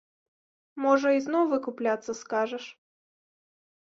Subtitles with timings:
[0.85, 2.65] Можа, ізноў выкупляцца скажаш?